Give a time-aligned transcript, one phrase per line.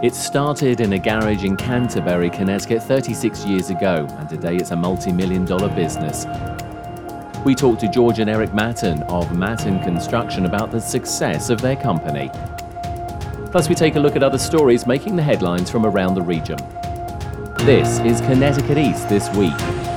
[0.00, 4.76] It started in a garage in Canterbury, Connecticut 36 years ago, and today it's a
[4.76, 6.24] multi million dollar business.
[7.44, 11.74] We talked to George and Eric Mattern of Mattern Construction about the success of their
[11.74, 12.30] company.
[13.50, 16.58] Plus, we take a look at other stories making the headlines from around the region.
[17.66, 19.87] This is Connecticut East This Week.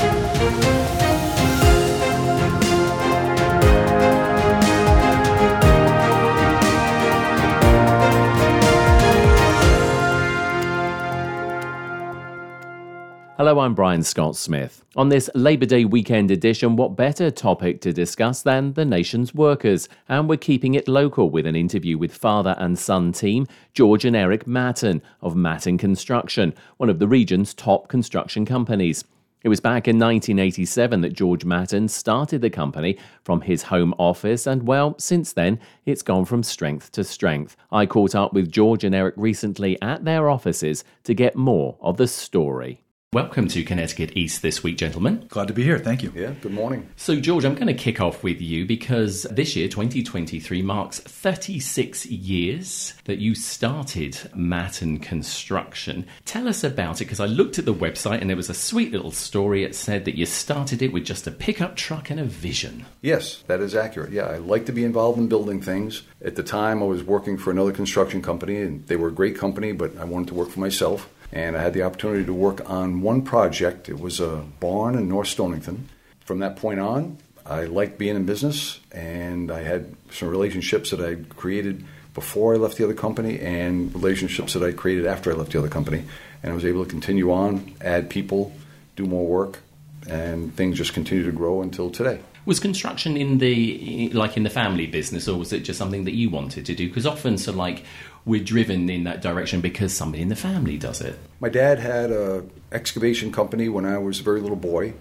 [13.42, 14.86] Hello, I'm Brian Scott Smith.
[14.95, 19.89] On this Labor Day weekend edition, what better topic to discuss than the nation's workers?
[20.08, 24.16] And we're keeping it local with an interview with father and son team, George and
[24.16, 29.03] Eric Mattern of Mattern Construction, one of the region's top construction companies.
[29.44, 34.45] It was back in 1987 that George Mattern started the company from his home office,
[34.45, 37.58] and well, since then, it's gone from strength to strength.
[37.72, 41.97] I caught up with George and Eric recently at their offices to get more of
[41.97, 42.84] the story.
[43.14, 45.26] Welcome to Connecticut East this week, gentlemen.
[45.28, 45.78] Glad to be here.
[45.78, 46.14] Thank you.
[46.16, 46.88] Yeah, good morning.
[46.95, 52.06] So, George, I'm going to kick off with you because this year, 2023, marks 36
[52.06, 56.08] years that you started Mattern Construction.
[56.23, 58.94] Tell us about it because I looked at the website and there was a sweet
[58.94, 59.66] little story.
[59.66, 62.86] It said that you started it with just a pickup truck and a vision.
[63.02, 64.14] Yes, that is accurate.
[64.14, 66.03] Yeah, I like to be involved in building things.
[66.23, 69.38] At the time, I was working for another construction company and they were a great
[69.38, 72.70] company, but I wanted to work for myself and I had the opportunity to work
[72.70, 73.90] on one project.
[73.90, 75.90] It was a barn in North Stonington.
[76.26, 81.02] From that point on, I liked being in business, and I had some relationships that
[81.02, 81.84] I created
[82.14, 85.59] before I left the other company and relationships that I created after I left the
[85.59, 86.03] other company.
[86.44, 88.53] And I was able to continue on, add people,
[88.96, 89.59] do more work,
[90.08, 92.20] and things just continued to grow until today.
[92.46, 96.16] Was construction in the like in the family business, or was it just something that
[96.16, 96.88] you wanted to do?
[96.88, 97.84] Because often, so like
[98.26, 101.18] we're driven in that direction because somebody in the family does it.
[101.40, 104.94] My dad had a excavation company when I was a very little boy,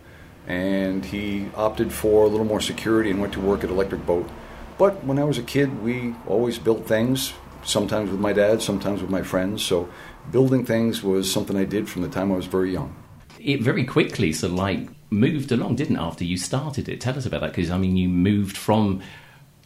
[0.46, 4.28] and he opted for a little more security and went to work at Electric Boat.
[4.78, 9.02] But when I was a kid, we always built things, sometimes with my dad, sometimes
[9.02, 9.62] with my friends.
[9.62, 9.90] So
[10.32, 12.96] building things was something I did from the time I was very young.
[13.38, 17.00] It very quickly so like moved along, didn't it, after you started it?
[17.00, 19.02] Tell us about that because I mean you moved from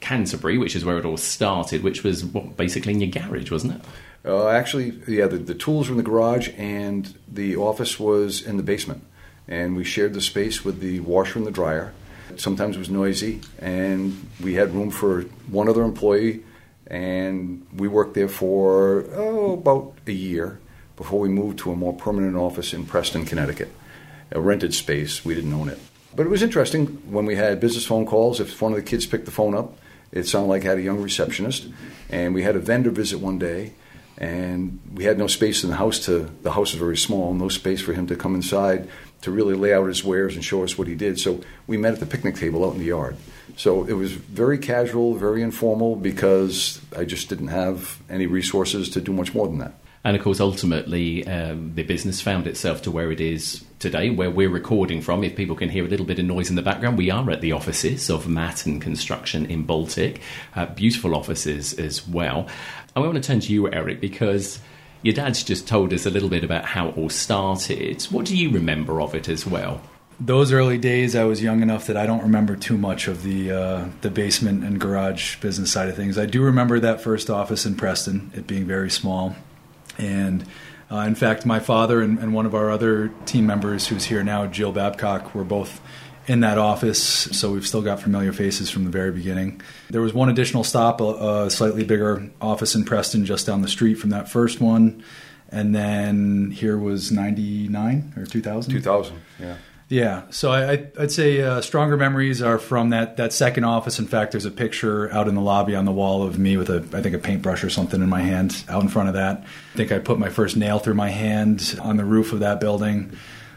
[0.05, 3.77] Canterbury, which is where it all started, which was what, basically in your garage, wasn't
[3.77, 3.81] it?
[4.27, 8.59] Uh, actually, yeah, the, the tools were in the garage, and the office was in
[8.59, 9.03] the basement.
[9.49, 11.95] And we shared the space with the washer and the dryer.
[12.37, 16.43] Sometimes it was noisy, and we had room for one other employee,
[16.87, 20.61] and we worked there for oh, about a year
[20.97, 23.71] before we moved to a more permanent office in Preston, Connecticut.
[24.33, 25.79] A rented space, we didn't own it.
[26.15, 28.39] But it was interesting when we had business phone calls.
[28.39, 29.79] If one of the kids picked the phone up,
[30.15, 31.67] it sounded like I had a young receptionist,
[32.09, 33.73] and we had a vendor visit one day,
[34.17, 36.31] and we had no space in the house to.
[36.43, 38.89] The house was very small, no space for him to come inside
[39.23, 41.19] to really lay out his wares and show us what he did.
[41.19, 43.17] So we met at the picnic table out in the yard.
[43.57, 49.01] So it was very casual, very informal because I just didn't have any resources to
[49.01, 49.75] do much more than that.
[50.05, 54.31] And of course, ultimately, um, the business found itself to where it is today, where
[54.31, 55.25] we're recording from.
[55.25, 57.41] If people can hear a little bit of noise in the background, we are at
[57.41, 60.21] the offices of Mattern Construction in Baltic.
[60.55, 62.47] Uh, beautiful offices as well.
[62.95, 64.61] I want to turn to you, Eric, because
[65.01, 68.03] your dad's just told us a little bit about how it all started.
[68.05, 69.81] What do you remember of it as well?
[70.21, 73.51] Those early days, I was young enough that I don't remember too much of the
[73.51, 76.19] uh, the basement and garage business side of things.
[76.19, 79.35] I do remember that first office in Preston, it being very small
[79.99, 80.44] and
[80.91, 84.23] uh, in fact, my father and, and, one of our other team members who's here
[84.23, 85.81] now, Jill Babcock, were both
[86.26, 89.61] in that office, so we've still got familiar faces from the very beginning.
[89.91, 93.69] There was one additional stop, a, a slightly bigger office in Preston just down the
[93.69, 95.02] street from that first one.
[95.50, 98.73] And then here was 99 or 2000?
[98.73, 99.56] 2000, yeah.
[99.89, 103.99] Yeah, so I, would say uh, stronger memories are from that, that second office.
[103.99, 106.71] In fact, there's a picture out in the lobby on the wall of me with
[106.71, 109.45] a I think a paintbrush or something in my hand out in front of that.
[109.75, 112.61] I think I put my first nail through my hand on the roof of that
[112.61, 113.13] building.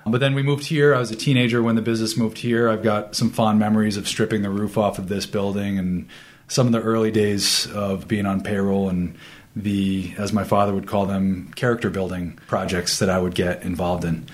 [0.05, 0.93] But then we moved here.
[0.93, 2.69] I was a teenager when the business moved here.
[2.69, 6.07] I've got some fond memories of stripping the roof off of this building and
[6.47, 9.17] some of the early days of being on payroll and
[9.55, 14.05] the, as my father would call them, character building projects that I would get involved
[14.05, 14.27] in.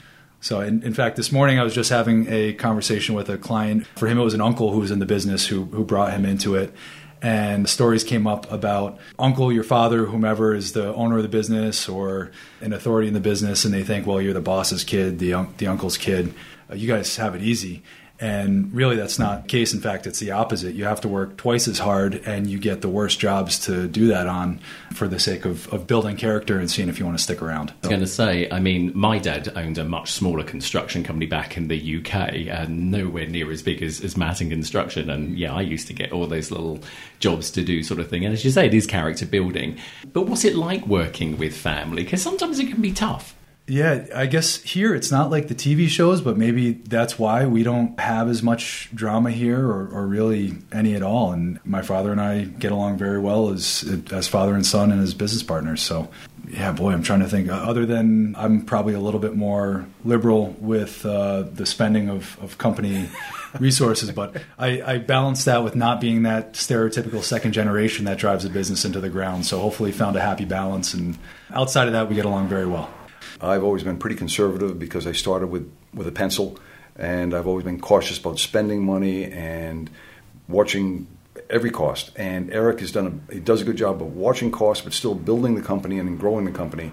[0.44, 3.88] So, in, in, fact, this morning I was just having a conversation with a client.
[3.96, 6.26] For him, it was an uncle who was in the business who, who brought him
[6.26, 6.74] into it.
[7.22, 11.88] And stories came up about uncle, your father, whomever is the owner of the business
[11.88, 15.48] or an authority in the business, and they think, well, you're the boss's kid, the,
[15.60, 16.34] the uncle's kid.
[16.70, 17.82] Uh, you guys have it easy.
[18.24, 19.74] And really, that's not the case.
[19.74, 20.76] In fact, it's the opposite.
[20.76, 24.08] You have to work twice as hard, and you get the worst jobs to do
[24.08, 24.62] that on
[24.94, 27.72] for the sake of, of building character and seeing if you want to stick around.
[27.72, 31.26] I was going to say, I mean, my dad owned a much smaller construction company
[31.26, 35.10] back in the UK, and nowhere near as big as, as Mattern Construction.
[35.10, 36.80] And yeah, I used to get all those little
[37.20, 38.24] jobs to do, sort of thing.
[38.24, 39.78] And as you say, it is character building.
[40.14, 42.06] But what's it like working with family?
[42.06, 43.36] Because sometimes it can be tough.
[43.66, 47.64] Yeah, I guess here it's not like the TV shows, but maybe that's why we
[47.64, 51.32] don't have as much drama here or, or, really any at all.
[51.32, 55.02] And my father and I get along very well as as father and son and
[55.02, 55.82] as business partners.
[55.82, 56.10] So,
[56.50, 57.48] yeah, boy, I'm trying to think.
[57.50, 62.58] Other than I'm probably a little bit more liberal with uh, the spending of, of
[62.58, 63.10] company
[63.62, 68.44] resources, but I, I balance that with not being that stereotypical second generation that drives
[68.44, 69.46] a business into the ground.
[69.46, 70.94] So hopefully found a happy balance.
[70.94, 71.18] And
[71.50, 72.94] outside of that, we get along very well.
[73.44, 76.58] I've always been pretty conservative because I started with, with a pencil,
[76.96, 79.90] and I've always been cautious about spending money and
[80.48, 81.08] watching
[81.50, 82.12] every cost.
[82.16, 85.16] And Eric has done a, he does a good job of watching costs, but still
[85.16, 86.92] building the company and growing the company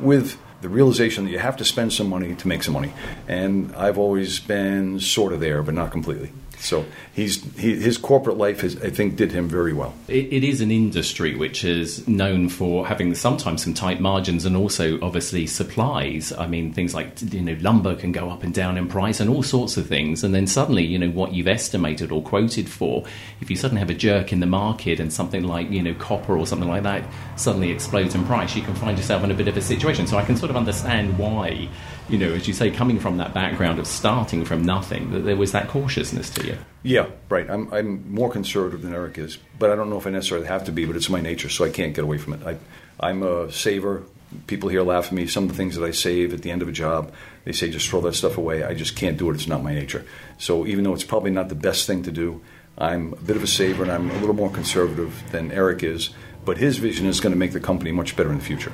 [0.00, 2.92] with the realization that you have to spend some money to make some money.
[3.28, 6.32] And I've always been sort of there, but not completely.
[6.62, 9.94] So he's he, his corporate life, I think, did him very well.
[10.06, 14.56] It, it is an industry which is known for having sometimes some tight margins and
[14.56, 16.32] also obviously supplies.
[16.32, 19.28] I mean, things like you know lumber can go up and down in price and
[19.28, 23.04] all sorts of things, and then suddenly you know what you've estimated or quoted for,
[23.40, 26.38] if you suddenly have a jerk in the market and something like you know copper
[26.38, 27.02] or something like that
[27.34, 30.06] suddenly explodes in price, you can find yourself in a bit of a situation.
[30.06, 31.68] So I can sort of understand why
[32.08, 35.36] you know, as you say, coming from that background of starting from nothing, that there
[35.36, 36.58] was that cautiousness to you.
[36.82, 37.48] Yeah, right.
[37.48, 40.64] I'm, I'm more conservative than Eric is, but I don't know if I necessarily have
[40.64, 42.46] to be, but it's my nature, so I can't get away from it.
[42.46, 42.56] I,
[43.00, 44.02] I'm a saver.
[44.46, 45.26] People here laugh at me.
[45.26, 47.12] Some of the things that I save at the end of a job,
[47.44, 48.64] they say just throw that stuff away.
[48.64, 49.34] I just can't do it.
[49.34, 50.04] It's not my nature.
[50.38, 52.40] So even though it's probably not the best thing to do,
[52.78, 56.10] I'm a bit of a saver and I'm a little more conservative than Eric is.
[56.44, 58.72] But his vision is going to make the company much better in the future.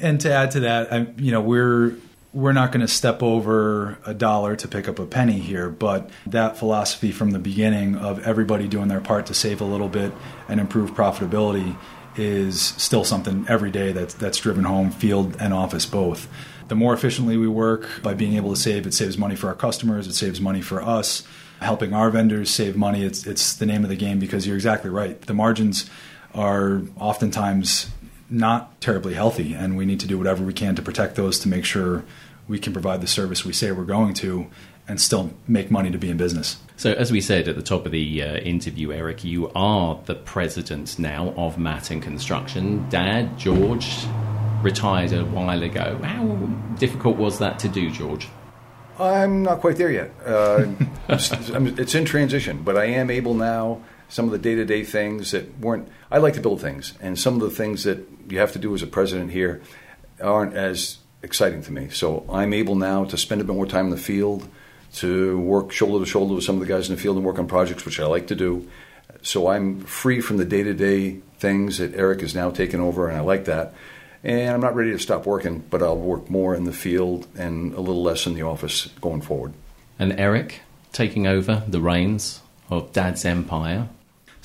[0.00, 1.94] And to add to that, I, you know, we're
[2.32, 6.10] we're not going to step over a dollar to pick up a penny here, but
[6.26, 10.12] that philosophy from the beginning of everybody doing their part to save a little bit
[10.48, 11.76] and improve profitability
[12.16, 16.28] is still something every day that's, that's driven home, field and office both.
[16.68, 19.54] The more efficiently we work by being able to save, it saves money for our
[19.54, 21.22] customers, it saves money for us,
[21.60, 23.04] helping our vendors save money.
[23.04, 25.20] It's, it's the name of the game because you're exactly right.
[25.20, 25.88] The margins
[26.34, 27.90] are oftentimes
[28.30, 31.48] not terribly healthy, and we need to do whatever we can to protect those to
[31.48, 32.04] make sure
[32.48, 34.46] we can provide the service we say we're going to
[34.88, 36.58] and still make money to be in business.
[36.76, 40.14] So, as we said at the top of the uh, interview, Eric, you are the
[40.14, 42.88] president now of Mattern Construction.
[42.88, 43.88] Dad, George,
[44.62, 45.98] retired a while ago.
[46.02, 46.24] How
[46.78, 48.28] difficult was that to do, George?
[48.98, 50.10] I'm not quite there yet.
[50.24, 50.66] Uh,
[51.08, 53.82] it's in transition, but I am able now.
[54.08, 57.18] Some of the day to day things that weren't, I like to build things, and
[57.18, 59.62] some of the things that you have to do as a president here
[60.22, 61.88] aren't as exciting to me.
[61.88, 64.48] So I'm able now to spend a bit more time in the field,
[64.94, 67.38] to work shoulder to shoulder with some of the guys in the field and work
[67.38, 68.68] on projects, which I like to do.
[69.22, 73.08] So I'm free from the day to day things that Eric is now taking over,
[73.08, 73.74] and I like that.
[74.22, 77.74] And I'm not ready to stop working, but I'll work more in the field and
[77.74, 79.52] a little less in the office going forward.
[79.98, 80.60] And Eric
[80.92, 83.88] taking over the reins of Dad's empire.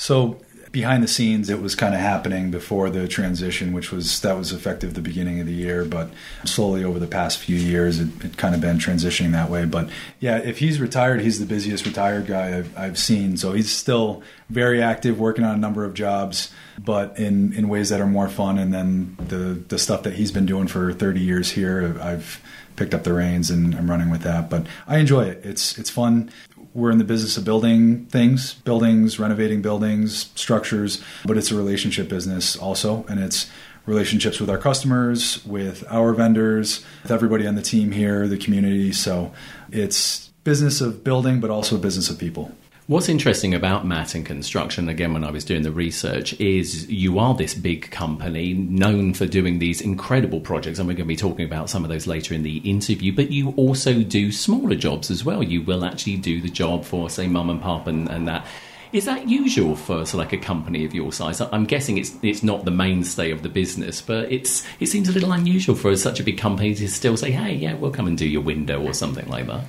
[0.01, 0.37] So
[0.71, 4.51] behind the scenes it was kind of happening before the transition which was that was
[4.53, 6.09] effective the beginning of the year but
[6.45, 9.65] slowly over the past few years it, it kind of been transitioning that way.
[9.65, 9.89] But
[10.19, 13.37] yeah if he's retired he's the busiest retired guy I've, I've seen.
[13.37, 16.51] So he's still very active working on a number of jobs
[16.83, 20.31] but in, in ways that are more fun and then the, the stuff that he's
[20.31, 22.41] been doing for 30 years here I've
[22.75, 24.49] picked up the reins and I'm running with that.
[24.49, 25.45] But I enjoy it.
[25.45, 26.31] It's it's fun
[26.73, 32.07] we're in the business of building things, buildings, renovating buildings, structures, but it's a relationship
[32.07, 33.49] business also, and it's
[33.85, 38.93] relationships with our customers, with our vendors, with everybody on the team here, the community.
[38.93, 39.33] So
[39.71, 42.55] it's business of building, but also a business of people.
[42.91, 47.33] What's interesting about Mattern Construction, again, when I was doing the research, is you are
[47.33, 51.45] this big company known for doing these incredible projects, and we're going to be talking
[51.45, 55.23] about some of those later in the interview, but you also do smaller jobs as
[55.23, 55.41] well.
[55.41, 58.45] You will actually do the job for, say, mum and pop and, and that.
[58.91, 61.39] Is that usual for so like a company of your size?
[61.39, 65.13] I'm guessing it's it's not the mainstay of the business, but it's it seems a
[65.13, 68.17] little unusual for such a big company to still say, "Hey, yeah, we'll come and
[68.17, 69.63] do your window" or something like that.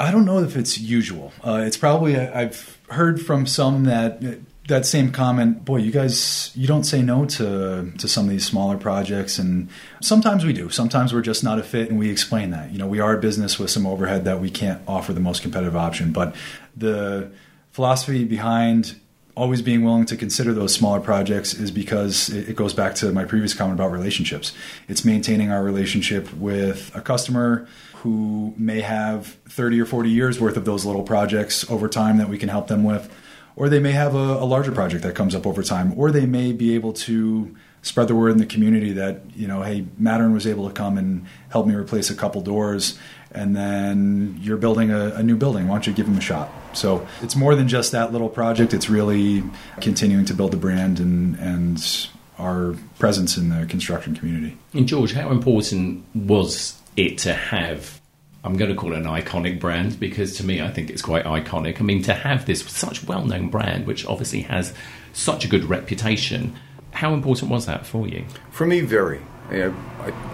[0.00, 1.32] I don't know if it's usual.
[1.44, 4.22] Uh, it's probably I've heard from some that
[4.68, 5.64] that same comment.
[5.64, 9.68] Boy, you guys, you don't say no to to some of these smaller projects, and
[10.00, 10.70] sometimes we do.
[10.70, 12.70] Sometimes we're just not a fit, and we explain that.
[12.70, 15.42] You know, we are a business with some overhead that we can't offer the most
[15.42, 16.36] competitive option, but
[16.76, 17.32] the
[17.72, 19.00] philosophy behind
[19.38, 23.24] always being willing to consider those smaller projects is because it goes back to my
[23.24, 24.52] previous comment about relationships.
[24.88, 27.68] It's maintaining our relationship with a customer
[28.02, 32.28] who may have 30 or 40 years worth of those little projects over time that
[32.28, 33.12] we can help them with.
[33.56, 35.92] Or they may have a, a larger project that comes up over time.
[35.98, 39.62] Or they may be able to spread the word in the community that, you know,
[39.62, 42.98] hey, Mattern was able to come and help me replace a couple doors
[43.30, 45.68] and then you're building a, a, new building.
[45.68, 46.50] Why don't you give them a shot?
[46.72, 48.72] So it's more than just that little project.
[48.72, 49.42] It's really
[49.80, 54.56] continuing to build the brand and and our presence in the construction community.
[54.72, 58.00] And George, how important was it to have?
[58.44, 61.24] I'm going to call it an iconic brand because to me, I think it's quite
[61.24, 61.80] iconic.
[61.80, 64.72] I mean, to have this such well-known brand, which obviously has
[65.12, 66.56] such a good reputation,
[66.92, 68.24] how important was that for you?
[68.50, 69.20] For me, very.
[69.50, 69.72] I,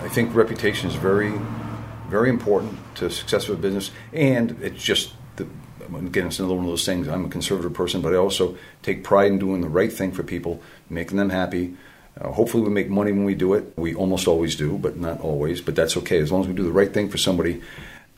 [0.09, 1.33] think reputation is very
[2.09, 5.15] very important to success of a business, and it's just
[5.95, 7.09] again, it's another one of those things.
[7.09, 10.23] I'm a conservative person, but I also take pride in doing the right thing for
[10.23, 11.77] people, making them happy.
[12.21, 13.73] Uh, hopefully, we make money when we do it.
[13.77, 15.61] We almost always do, but not always.
[15.61, 17.63] But that's okay as long as we do the right thing for somebody.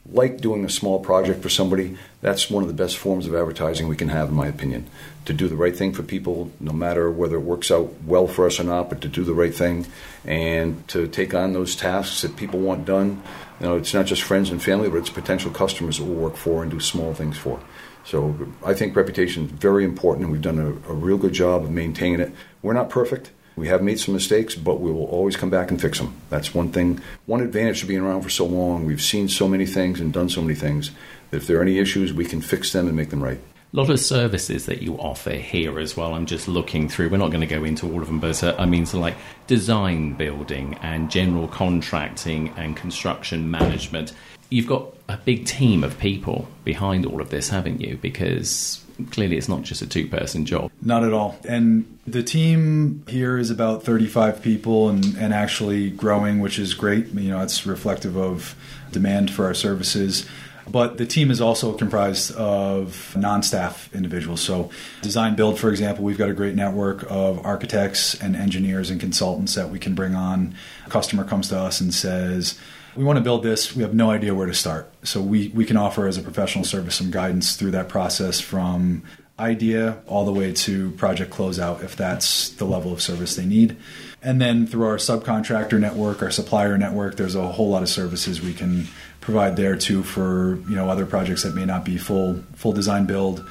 [0.09, 3.89] Like doing a small project for somebody, that's one of the best forms of advertising
[3.89, 4.87] we can have, in my opinion.
[5.25, 8.47] To do the right thing for people, no matter whether it works out well for
[8.47, 9.87] us or not, but to do the right thing
[10.25, 13.21] and to take on those tasks that people want done
[13.61, 16.37] you know, it's not just friends and family, but it's potential customers that we'll work
[16.37, 17.61] for and do small things for.
[18.05, 21.65] So I think reputation is very important, and we've done a, a real good job
[21.65, 22.33] of maintaining it.
[22.63, 23.31] We're not perfect.
[23.57, 26.15] We have made some mistakes, but we will always come back and fix them.
[26.29, 28.85] That's one thing, one advantage of being around for so long.
[28.85, 30.91] We've seen so many things and done so many things
[31.31, 33.41] that if there are any issues, we can fix them and make them right
[33.73, 36.13] A lot of services that you offer here as well.
[36.13, 37.09] I'm just looking through.
[37.09, 39.17] We're not going to go into all of them, but uh, I mean, so like
[39.47, 44.13] design building and general contracting and construction management.
[44.51, 47.97] You've got a big team of people behind all of this, haven't you?
[47.97, 50.71] Because clearly it's not just a two person job.
[50.83, 51.39] Not at all.
[51.49, 57.09] And the team here is about 35 people and, and actually growing, which is great.
[57.09, 58.55] You know, it's reflective of
[58.93, 60.27] demand for our services.
[60.69, 64.41] But the team is also comprised of non staff individuals.
[64.41, 68.99] So, design build, for example, we've got a great network of architects and engineers and
[68.99, 70.57] consultants that we can bring on.
[70.85, 72.59] A customer comes to us and says,
[72.97, 73.77] we want to build this.
[73.77, 74.91] We have no idea where to start.
[75.05, 79.03] So we, we can offer as a professional service some guidance through that process from
[79.39, 83.77] idea all the way to project closeout if that's the level of service they need.
[84.23, 88.41] And then through our subcontractor network, our supplier network, there's a whole lot of services
[88.41, 88.87] we can
[89.21, 93.07] provide there too for you know other projects that may not be full full design
[93.07, 93.45] build.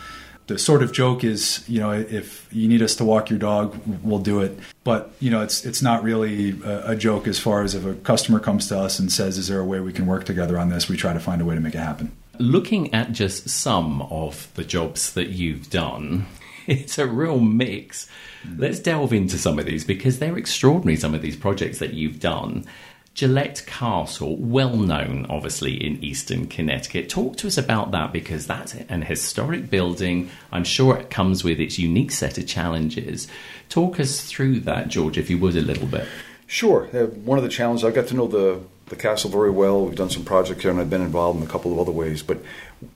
[0.48, 3.80] The sort of joke is, you know, if you need us to walk your dog,
[4.04, 4.58] we'll do it.
[4.84, 7.96] But you know, it's it's not really a, a joke as far as if a
[7.96, 10.70] customer comes to us and says, "Is there a way we can work together on
[10.70, 12.12] this?" We try to find a way to make it happen.
[12.38, 16.28] Looking at just some of the jobs that you've done,
[16.68, 18.08] it's a real mix.
[18.46, 18.60] Mm.
[18.60, 22.20] Let's delve into some of these because they're extraordinary, some of these projects that you've
[22.20, 22.66] done.
[23.16, 27.08] Gillette Castle, well known obviously in eastern Connecticut.
[27.08, 30.30] Talk to us about that because that's an historic building.
[30.52, 33.30] I'm sure it comes with its unique set of challenges.
[33.70, 36.06] Talk us through that, George, if you would, a little bit.
[36.46, 36.90] Sure.
[36.94, 39.86] Uh, one of the challenges, I've got to know the, the castle very well.
[39.86, 42.22] We've done some projects here and I've been involved in a couple of other ways.
[42.22, 42.40] But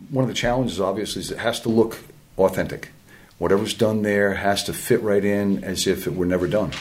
[0.10, 2.00] one of the challenges, obviously, is it has to look
[2.38, 2.90] authentic.
[3.38, 6.74] Whatever's done there has to fit right in as if it were never done.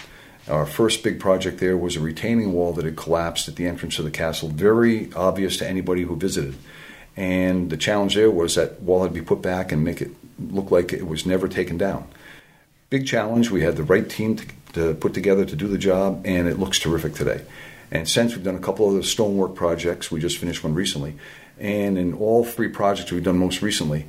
[0.48, 3.98] Our first big project there was a retaining wall that had collapsed at the entrance
[3.98, 6.54] of the castle, very obvious to anybody who visited.
[7.16, 10.10] And the challenge there was that wall had to be put back and make it
[10.38, 12.08] look like it was never taken down.
[12.88, 13.50] Big challenge.
[13.50, 16.58] We had the right team to, to put together to do the job, and it
[16.58, 17.42] looks terrific today.
[17.90, 21.14] And since we've done a couple of the stonework projects, we just finished one recently,
[21.58, 24.06] and in all three projects we've done most recently,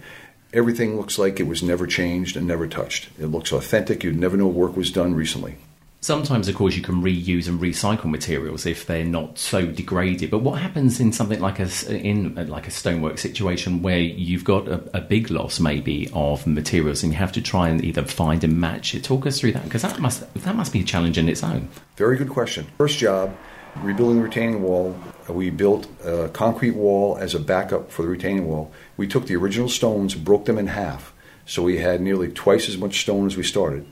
[0.54, 3.10] everything looks like it was never changed and never touched.
[3.20, 4.04] It looks authentic.
[4.04, 5.58] You'd never know work was done recently.
[6.02, 10.32] Sometimes, of course, you can reuse and recycle materials if they're not so degraded.
[10.32, 14.46] But what happens in something like a in uh, like a stonework situation where you've
[14.46, 18.06] got a, a big loss maybe of materials and you have to try and either
[18.06, 19.04] find and match it?
[19.04, 21.68] Talk us through that because that must that must be a challenge in its own.
[21.98, 22.68] Very good question.
[22.78, 23.36] First job,
[23.76, 24.98] rebuilding the retaining wall.
[25.28, 28.72] We built a concrete wall as a backup for the retaining wall.
[28.96, 31.14] We took the original stones, broke them in half
[31.46, 33.86] So we had nearly twice as much stone as we started.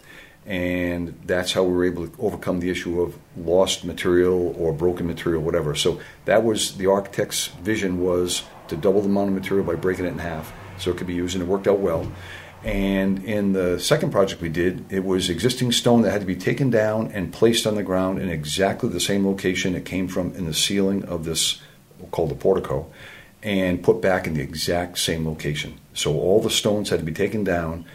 [0.47, 5.05] And that's how we were able to overcome the issue of lost material or broken
[5.05, 5.75] material, whatever.
[5.75, 10.05] So that was the architect's vision was to double the amount of material by breaking
[10.05, 12.09] it in half so it could be used, and it worked out well.
[12.63, 16.35] And in the second project we did, it was existing stone that had to be
[16.35, 20.33] taken down and placed on the ground in exactly the same location it came from
[20.33, 21.61] in the ceiling of this
[22.11, 22.91] called the portico
[23.43, 25.79] and put back in the exact same location.
[25.93, 27.85] So all the stones had to be taken down,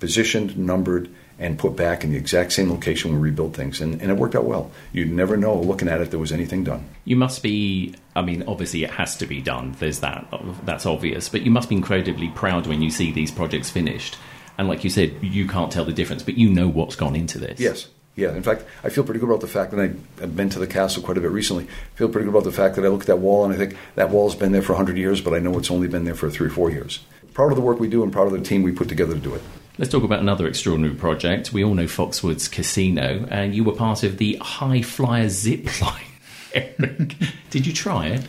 [0.00, 3.80] positioned, numbered, and put back in the exact same location we rebuilt things.
[3.80, 4.70] And, and it worked out well.
[4.92, 6.88] You'd never know looking at it there was anything done.
[7.04, 9.74] You must be, I mean, obviously it has to be done.
[9.78, 10.26] There's that,
[10.64, 11.28] that's obvious.
[11.28, 14.16] But you must be incredibly proud when you see these projects finished.
[14.56, 17.38] And like you said, you can't tell the difference, but you know what's gone into
[17.38, 17.58] this.
[17.58, 17.88] Yes.
[18.16, 20.68] Yeah, in fact, I feel pretty good about the fact that I've been to the
[20.68, 21.64] castle quite a bit recently.
[21.64, 23.56] I feel pretty good about the fact that I look at that wall and I
[23.56, 26.14] think that wall's been there for 100 years, but I know it's only been there
[26.14, 27.00] for three or four years.
[27.32, 29.20] Proud of the work we do and proud of the team we put together to
[29.20, 29.42] do it.
[29.76, 31.52] Let's talk about another extraordinary project.
[31.52, 36.04] We all know Foxwoods Casino, and you were part of the High Flyer Zip Line.
[36.54, 37.16] Eric,
[37.50, 38.20] did you try it?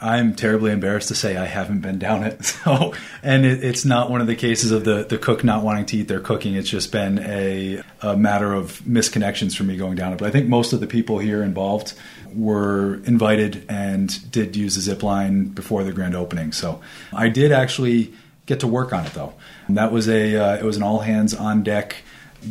[0.00, 2.44] I'm terribly embarrassed to say I haven't been down it.
[2.64, 5.86] So, and it, it's not one of the cases of the, the cook not wanting
[5.86, 6.54] to eat their cooking.
[6.54, 10.20] It's just been a, a matter of misconnections for me going down it.
[10.20, 11.94] But I think most of the people here involved
[12.32, 16.52] were invited and did use the zip line before the grand opening.
[16.52, 16.80] So
[17.12, 18.14] I did actually
[18.46, 19.34] get to work on it though.
[19.66, 21.96] And that was a uh, it was an all hands on deck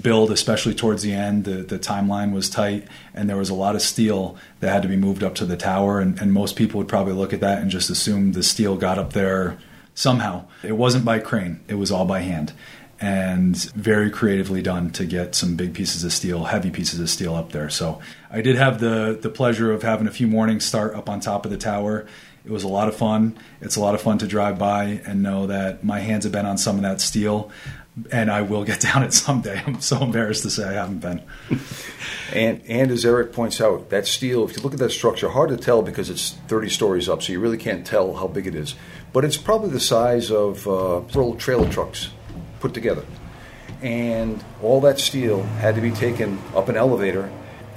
[0.02, 1.46] build, especially towards the end.
[1.46, 4.88] The, the timeline was tight, and there was a lot of steel that had to
[4.88, 6.00] be moved up to the tower.
[6.00, 8.98] And, and most people would probably look at that and just assume the steel got
[8.98, 9.58] up there
[9.94, 10.46] somehow.
[10.64, 12.54] It wasn't by crane; it was all by hand,
[13.00, 17.36] and very creatively done to get some big pieces of steel, heavy pieces of steel
[17.36, 17.70] up there.
[17.70, 18.00] So
[18.32, 21.46] I did have the the pleasure of having a few mornings start up on top
[21.46, 22.08] of the tower.
[22.46, 23.38] It was a lot of fun.
[23.62, 26.46] It's a lot of fun to drive by and know that my hands have been
[26.46, 27.52] on some of that steel
[28.12, 29.62] and I will get down it someday.
[29.66, 31.22] I'm so embarrassed to say I haven't been.
[32.34, 35.50] and and as Eric points out, that steel, if you look at that structure, hard
[35.50, 38.56] to tell because it's 30 stories up, so you really can't tell how big it
[38.56, 38.76] is.
[39.12, 41.02] But it's probably the size of uh,
[41.38, 42.10] trailer trucks
[42.60, 43.06] put together.
[43.82, 47.30] And all that steel had to be taken up an elevator,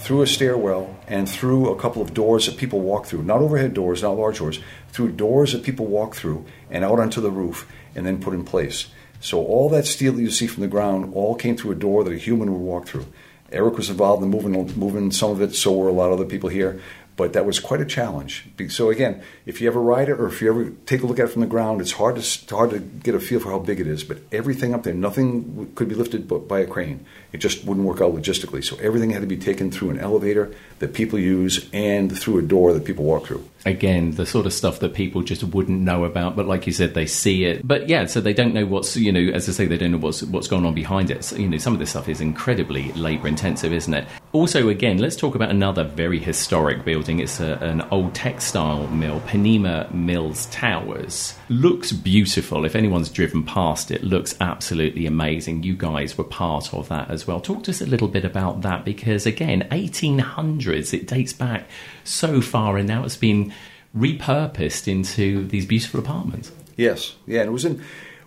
[0.07, 3.25] through a stairwell, and through a couple of doors that people walk through.
[3.25, 7.21] Not overhead doors, not large doors, through doors that people walk through and out onto
[7.21, 8.87] the roof and then put in place.
[9.19, 12.05] So all that steel that you see from the ground all came through a door
[12.05, 13.07] that a human would walk through.
[13.51, 16.25] Eric was involved in moving moving some of it, so were a lot of other
[16.25, 16.81] people here
[17.17, 18.47] but that was quite a challenge.
[18.69, 21.25] So again, if you ever ride it or if you ever take a look at
[21.25, 23.81] it from the ground, it's hard to hard to get a feel for how big
[23.81, 24.05] it is.
[24.05, 27.07] But everything up there, nothing could be lifted but by a crane.
[27.33, 28.63] It just wouldn't work out logistically.
[28.63, 32.43] So everything had to be taken through an elevator that people use and through a
[32.43, 33.49] door that people walk through.
[33.67, 36.95] Again, the sort of stuff that people just wouldn't know about, but like you said,
[36.95, 37.67] they see it.
[37.67, 39.99] But yeah, so they don't know what's you know, as I say, they don't know
[39.99, 41.25] what's what's going on behind it.
[41.25, 44.07] So, you know, some of this stuff is incredibly labour intensive, isn't it?
[44.33, 47.21] Also, again, let's talk about another very historic building.
[47.21, 51.35] It's a, an old textile mill, Ponemah Mills Towers.
[51.49, 52.65] Looks beautiful.
[52.65, 55.63] If anyone's driven past it, looks absolutely amazing.
[55.63, 57.41] You guys were part of that as well.
[57.41, 61.69] Talk to us a little bit about that because, again, 1800s, it dates back
[62.05, 63.53] so far, and now it's been
[63.97, 66.53] repurposed into these beautiful apartments.
[66.77, 67.83] Yes, yeah, and it was in.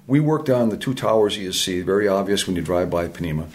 [0.08, 3.48] We worked on the two towers you see, very obvious when you drive by Ponemah.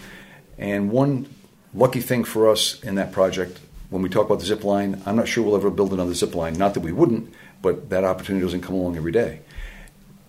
[0.57, 1.27] And one
[1.75, 3.59] lucky thing for us in that project,
[3.91, 6.35] when we talk about the zip line, I'm not sure we'll ever build another zip
[6.35, 6.55] line.
[6.55, 9.41] Not that we wouldn't, but that opportunity doesn't come along every day.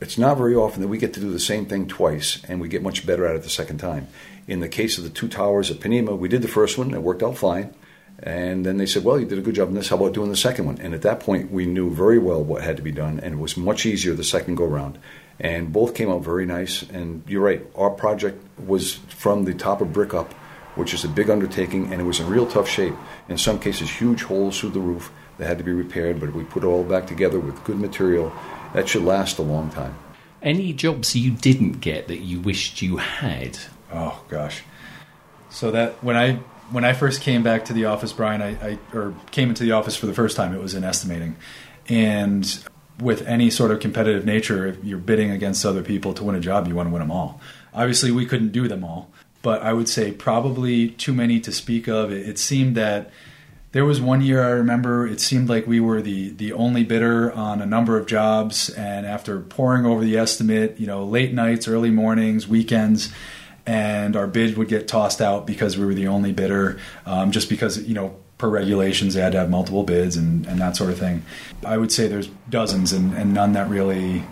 [0.02, 2.68] It's not very often that we get to do the same thing twice and we
[2.68, 4.08] get much better at it the second time.
[4.48, 7.02] In the case of the two towers at Ponemah, we did the first one, it
[7.02, 7.74] worked out fine.
[8.20, 9.90] And then they said, Well, you did a good job in this.
[9.90, 10.80] How about doing the second one?
[10.80, 13.38] And at that point, we knew very well what had to be done, and it
[13.38, 14.98] was much easier the second go round.
[15.40, 16.82] And both came out very nice.
[16.84, 20.32] And you're right, our project was from the top of brick up,
[20.76, 22.96] which is a big undertaking, and it was in real tough shape.
[23.28, 26.46] In some cases, huge holes through the roof that had to be repaired, but we
[26.46, 28.32] put it all back together with good material.
[28.74, 29.96] That should last a long time.
[30.42, 33.58] Any jobs you didn't get that you wished you had?
[33.92, 34.64] Oh, gosh.
[35.50, 36.40] So that when I
[36.72, 39.74] when I first came back to the office, Brian, I, I, or came into the
[39.74, 41.36] office for the first time, it was in estimating,
[41.88, 42.64] and
[43.00, 46.40] with any sort of competitive nature, if you're bidding against other people to win a
[46.40, 47.42] job, you want to win them all.
[47.74, 51.88] Obviously, we couldn't do them all, but I would say probably too many to speak
[51.88, 52.12] of.
[52.12, 53.12] It, it seemed that
[53.74, 57.34] there was one year I remember it seemed like we were the the only bidder
[57.34, 61.68] on a number of jobs, and after poring over the estimate, you know, late nights,
[61.68, 63.14] early mornings, weekends
[63.66, 67.50] and our bid would get tossed out because we were the only bidder, um, just
[67.50, 70.90] because you know per regulations they had to have multiple bids and, and that sort
[70.90, 71.24] of thing.
[71.66, 74.24] I would say there's dozens and, and none that really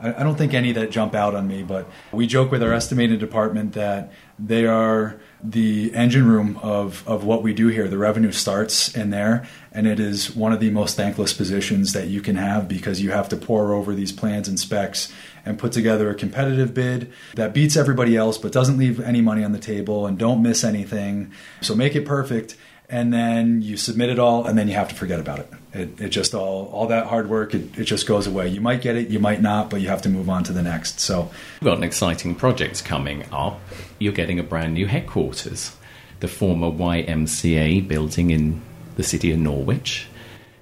[0.00, 2.72] I, I don't think any that jump out on me, but we joke with our
[2.72, 7.88] estimating department that they are the engine room of, of what we do here.
[7.88, 12.08] The revenue starts in there, and it is one of the most thankless positions that
[12.08, 15.12] you can have because you have to pour over these plans and specs
[15.46, 19.44] and put together a competitive bid that beats everybody else but doesn't leave any money
[19.44, 21.32] on the table and don't miss anything.
[21.62, 22.56] So make it perfect
[22.88, 25.52] and then you submit it all and then you have to forget about it.
[25.72, 28.48] It, it just all all that hard work it, it just goes away.
[28.48, 30.62] You might get it, you might not, but you have to move on to the
[30.62, 31.00] next.
[31.00, 31.30] So
[31.60, 33.60] we've got an exciting project coming up.
[33.98, 35.76] You're getting a brand new headquarters,
[36.20, 38.62] the former YMCA building in
[38.96, 40.08] the city of Norwich.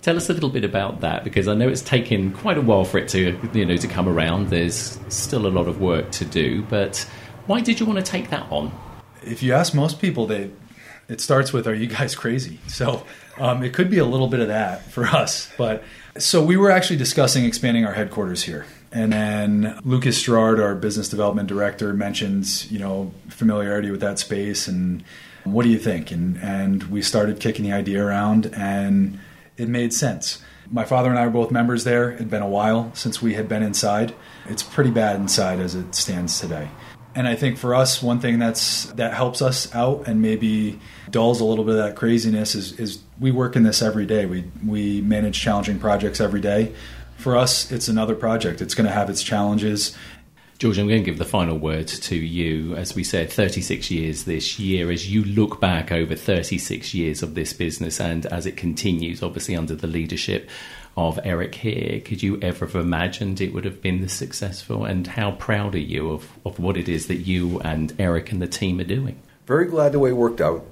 [0.04, 2.84] Tell us a little bit about that because I know it's taken quite a while
[2.84, 4.50] for it to you know to come around.
[4.50, 7.08] There's still a lot of work to do, but
[7.46, 8.70] why did you want to take that on?
[9.22, 10.50] If you ask most people, they
[11.08, 13.06] it starts with "Are you guys crazy?" So
[13.38, 15.50] um, it could be a little bit of that for us.
[15.56, 15.82] But
[16.18, 21.08] so we were actually discussing expanding our headquarters here, and then Lucas Strard, our business
[21.08, 25.02] development director, mentions you know familiarity with that space and
[25.44, 26.10] what do you think?
[26.10, 29.18] And and we started kicking the idea around, and
[29.56, 30.42] it made sense.
[30.70, 32.10] My father and I were both members there.
[32.10, 34.14] It had been a while since we had been inside.
[34.46, 36.68] It's pretty bad inside as it stands today.
[37.14, 41.40] And I think for us, one thing that's that helps us out and maybe dulls
[41.40, 44.26] a little bit of that craziness is, is we work in this every day.
[44.26, 46.74] We we manage challenging projects every day.
[47.16, 48.60] For us, it's another project.
[48.60, 49.96] It's going to have its challenges.
[50.64, 52.74] George, I'm going to give the final word to you.
[52.74, 54.90] As we said, 36 years this year.
[54.90, 59.56] As you look back over 36 years of this business and as it continues, obviously
[59.56, 60.48] under the leadership
[60.96, 64.86] of Eric here, could you ever have imagined it would have been this successful?
[64.86, 68.40] And how proud are you of, of what it is that you and Eric and
[68.40, 69.20] the team are doing?
[69.44, 70.64] Very glad the way it worked out.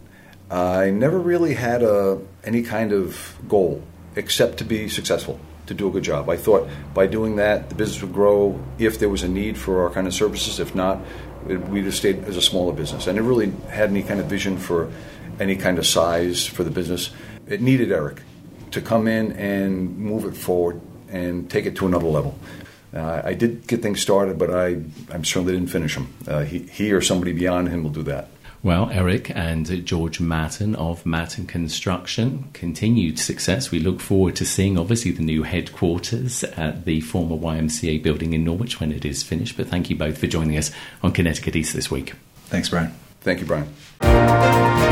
[0.50, 3.82] I never really had a, any kind of goal
[4.16, 6.28] except to be successful, to do a good job.
[6.28, 9.82] I thought by doing that, the business would grow if there was a need for
[9.84, 10.58] our kind of services.
[10.58, 11.00] If not,
[11.46, 13.08] we'd have stayed as a smaller business.
[13.08, 14.90] I never really had any kind of vision for
[15.40, 17.10] any kind of size for the business.
[17.46, 18.22] It needed Eric
[18.72, 22.38] to come in and move it forward and take it to another level.
[22.94, 26.14] Uh, I did get things started, but I, I certainly didn't finish them.
[26.26, 28.28] Uh, he, he or somebody beyond him will do that.
[28.64, 33.72] Well, Eric and George Mattern of Mattern Construction, continued success.
[33.72, 38.44] We look forward to seeing, obviously, the new headquarters at the former YMCA building in
[38.44, 39.56] Norwich when it is finished.
[39.56, 40.70] But thank you both for joining us
[41.02, 42.12] on Connecticut East this week.
[42.46, 42.94] Thanks, Brian.
[43.22, 44.91] Thank you, Brian.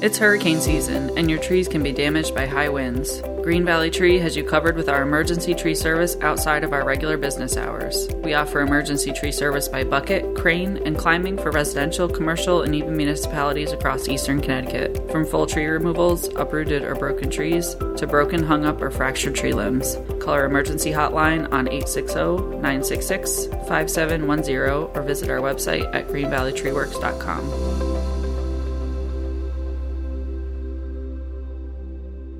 [0.00, 3.20] It's hurricane season, and your trees can be damaged by high winds.
[3.42, 7.16] Green Valley Tree has you covered with our emergency tree service outside of our regular
[7.16, 8.08] business hours.
[8.22, 12.96] We offer emergency tree service by bucket, crane, and climbing for residential, commercial, and even
[12.96, 15.10] municipalities across eastern Connecticut.
[15.10, 19.52] From full tree removals, uprooted or broken trees, to broken, hung up, or fractured tree
[19.52, 19.96] limbs.
[20.20, 22.20] Call our emergency hotline on 860
[22.60, 27.87] 966 5710 or visit our website at greenvalleytreeworks.com.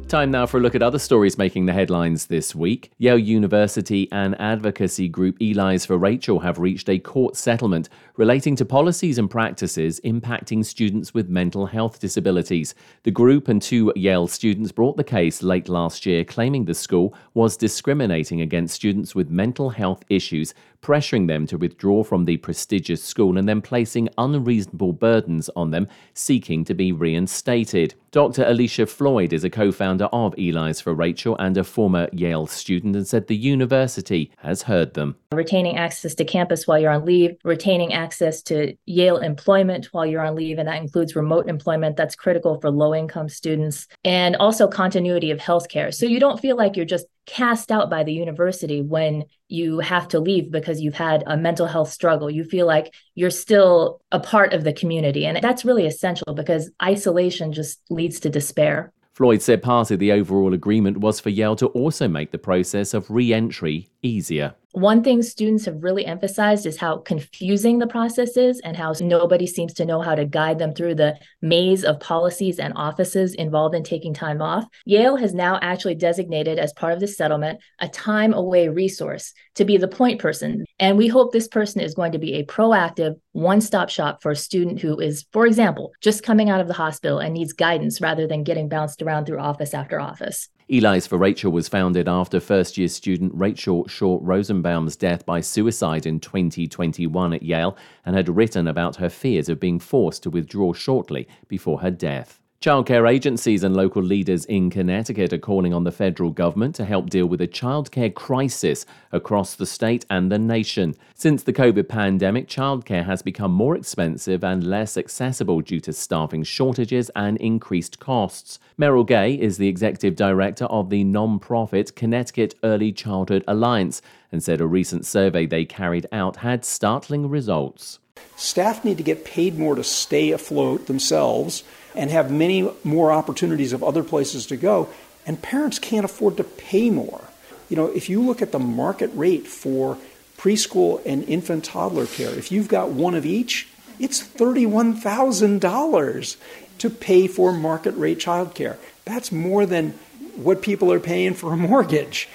[0.08, 2.90] Time now for a look at other stories making the headlines this week.
[2.96, 8.64] Yale University and advocacy group Eli's for Rachel have reached a court settlement relating to
[8.64, 12.74] policies and practices impacting students with mental health disabilities.
[13.02, 17.14] The group and two Yale students brought the case late last year, claiming the school
[17.34, 23.02] was discriminating against students with mental health issues pressuring them to withdraw from the prestigious
[23.02, 27.94] school and then placing unreasonable burdens on them, seeking to be reinstated.
[28.10, 28.44] Dr.
[28.46, 32.96] Alicia Floyd is a co founder of Eli's for Rachel and a former Yale student
[32.96, 35.16] and said the university has heard them.
[35.32, 40.24] Retaining access to campus while you're on leave, retaining access to Yale employment while you're
[40.24, 44.66] on leave, and that includes remote employment that's critical for low income students, and also
[44.66, 45.92] continuity of healthcare.
[45.92, 50.08] So you don't feel like you're just cast out by the university when you have
[50.08, 52.30] to leave because you've had a mental health struggle.
[52.30, 55.26] You feel like you're still a part of the community.
[55.26, 58.92] And that's really essential because isolation just leads to despair.
[59.12, 62.94] Floyd said part of the overall agreement was for Yale to also make the process
[62.94, 64.54] of re entry easier.
[64.72, 69.46] One thing students have really emphasized is how confusing the process is and how nobody
[69.46, 73.74] seems to know how to guide them through the maze of policies and offices involved
[73.74, 74.66] in taking time off.
[74.84, 79.64] Yale has now actually designated, as part of the settlement, a time away resource to
[79.64, 80.64] be the point person.
[80.78, 84.30] And we hope this person is going to be a proactive, one stop shop for
[84.30, 88.00] a student who is, for example, just coming out of the hospital and needs guidance
[88.02, 90.50] rather than getting bounced around through office after office.
[90.70, 96.04] Eli's for Rachel was founded after first year student Rachel Shaw Rosenbaum's death by suicide
[96.04, 100.74] in 2021 at Yale and had written about her fears of being forced to withdraw
[100.74, 102.38] shortly before her death.
[102.60, 107.08] Childcare agencies and local leaders in Connecticut are calling on the federal government to help
[107.08, 110.96] deal with a childcare crisis across the state and the nation.
[111.14, 116.42] Since the COVID pandemic, childcare has become more expensive and less accessible due to staffing
[116.42, 118.58] shortages and increased costs.
[118.76, 124.60] Merrill Gay is the executive director of the non-profit Connecticut Early Childhood Alliance and said
[124.60, 128.00] a recent survey they carried out had startling results.
[128.34, 131.62] Staff need to get paid more to stay afloat themselves
[131.98, 134.88] and have many more opportunities of other places to go,
[135.26, 137.24] and parents can't afford to pay more.
[137.68, 139.98] You know, if you look at the market rate for
[140.38, 143.66] preschool and infant toddler care, if you've got one of each,
[143.98, 146.36] it's $31,000
[146.78, 148.76] to pay for market rate childcare.
[149.04, 149.90] That's more than
[150.36, 152.28] what people are paying for a mortgage.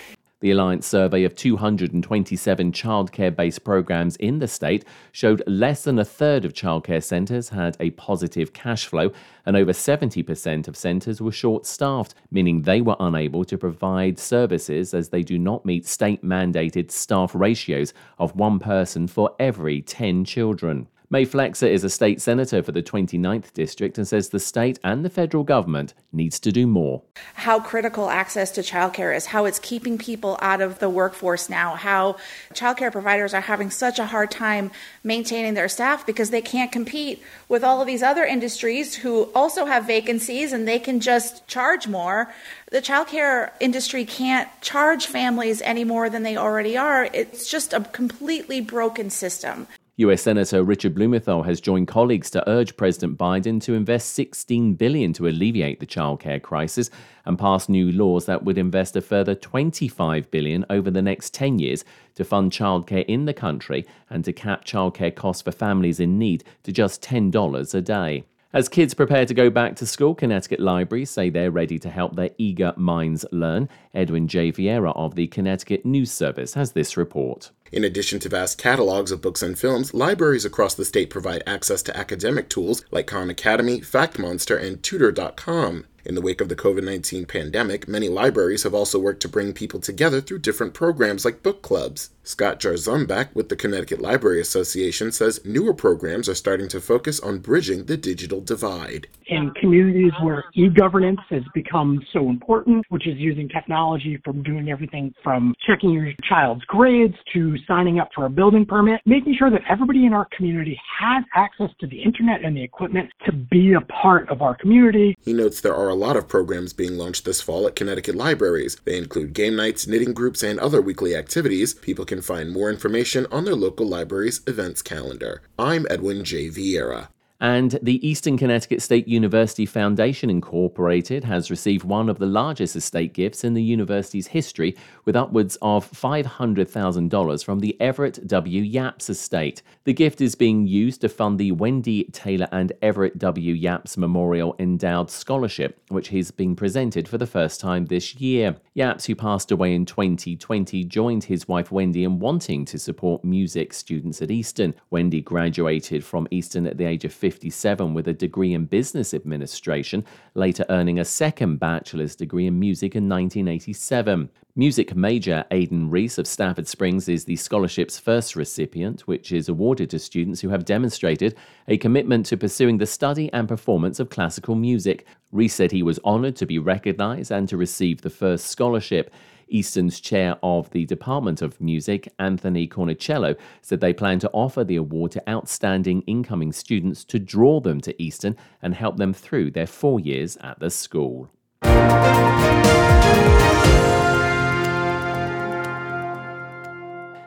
[0.43, 6.03] The Alliance survey of 227 childcare based programs in the state showed less than a
[6.03, 9.13] third of childcare centres had a positive cash flow,
[9.45, 14.93] and over 70% of centres were short staffed, meaning they were unable to provide services
[14.93, 20.25] as they do not meet state mandated staff ratios of one person for every 10
[20.25, 20.89] children.
[21.13, 25.05] Mae Flexer is a state senator for the 29th district and says the state and
[25.05, 27.03] the federal government needs to do more.
[27.35, 31.75] How critical access to childcare is, how it's keeping people out of the workforce now,
[31.75, 32.15] how
[32.55, 34.71] childcare providers are having such a hard time
[35.03, 39.65] maintaining their staff because they can't compete with all of these other industries who also
[39.65, 42.33] have vacancies and they can just charge more.
[42.71, 47.07] The childcare industry can't charge families any more than they already are.
[47.13, 49.67] It's just a completely broken system.
[49.97, 55.13] US Senator Richard Blumenthal has joined colleagues to urge President Biden to invest 16 billion
[55.13, 56.89] to alleviate the childcare crisis
[57.25, 61.59] and pass new laws that would invest a further 25 billion over the next 10
[61.59, 66.17] years to fund childcare in the country and to cap childcare costs for families in
[66.17, 68.23] need to just $10 a day.
[68.51, 72.15] As kids prepare to go back to school, Connecticut libraries say they're ready to help
[72.15, 73.69] their eager minds learn.
[73.93, 74.51] Edwin J.
[74.51, 77.51] Vieira of the Connecticut News Service has this report.
[77.73, 81.81] In addition to vast catalogs of books and films, libraries across the state provide access
[81.81, 85.85] to academic tools like Khan Academy, Fact Monster, and Tutor.com.
[86.05, 89.53] In the wake of the COVID 19 pandemic, many libraries have also worked to bring
[89.53, 92.09] people together through different programs like book clubs.
[92.25, 97.39] Scott Jarzombek with the Connecticut Library Association says newer programs are starting to focus on
[97.39, 99.07] bridging the digital divide.
[99.27, 104.69] In communities where e governance has become so important, which is using technology from doing
[104.69, 109.49] everything from checking your child's grades to signing up for a building permit, making sure
[109.49, 113.73] that everybody in our community has access to the internet and the equipment to be
[113.73, 115.15] a part of our community.
[115.21, 118.77] He notes there are a lot of programs being launched this fall at Connecticut libraries.
[118.83, 121.75] They include game nights, knitting groups, and other weekly activities.
[121.75, 125.43] People can find more information on their local library's events calendar.
[125.59, 126.49] I'm Edwin J.
[126.49, 127.09] Vieira.
[127.43, 133.13] And the Eastern Connecticut State University Foundation Incorporated has received one of the largest estate
[133.13, 138.63] gifts in the university's history, with upwards of $500,000 from the Everett W.
[138.63, 139.61] Yapps estate.
[139.83, 143.53] The gift is being used to fund the Wendy Taylor and Everett W.
[143.53, 148.55] Yapps Memorial Endowed Scholarship, which has been presented for the first time this year.
[148.73, 153.73] Yapps, who passed away in 2020, joined his wife Wendy in wanting to support music
[153.73, 154.73] students at Eastern.
[154.91, 159.11] Wendy graduated from Eastern at the age of 50 1957 with a degree in business
[159.11, 164.29] administration, later earning a second bachelor's degree in music in 1987.
[164.55, 169.89] Music major Aidan Reese of Stafford Springs is the scholarship's first recipient, which is awarded
[169.89, 171.35] to students who have demonstrated
[171.67, 175.07] a commitment to pursuing the study and performance of classical music.
[175.31, 179.11] Reese said he was honored to be recognized and to receive the first scholarship.
[179.53, 184.75] Eastern's chair of the Department of Music, Anthony Cornicello, said they plan to offer the
[184.75, 189.67] award to outstanding incoming students to draw them to Eastern and help them through their
[189.67, 191.29] four years at the school.